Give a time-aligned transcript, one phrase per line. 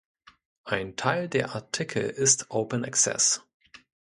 [0.63, 3.43] Ein Teil der Artikel ist Open Access.